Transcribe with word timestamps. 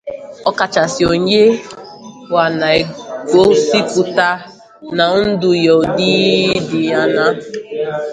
ọkachasị 0.49 1.01
onye 1.13 1.43
ọ 2.33 2.37
na-egosipụta 2.59 4.29
na 4.97 5.05
ndụ 5.27 5.49
ya 5.65 5.73
n'ụdị 5.73 6.13
dị 6.67 6.81
añaa 7.01 7.33